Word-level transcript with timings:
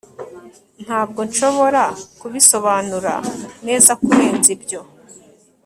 Ntabwo 0.83 1.19
nshobora 1.29 1.83
kubisobanura 2.19 3.13
neza 3.67 3.91
kurenza 4.03 4.47
ibyo 4.55 4.81